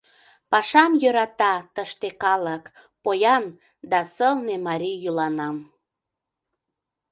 [0.51, 2.63] Пашам йӧрата тыште калык,
[3.03, 3.45] Поян
[3.91, 5.57] да сылне марий йӱланам.